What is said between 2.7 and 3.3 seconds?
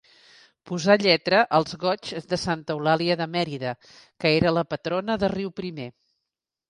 Eulàlia de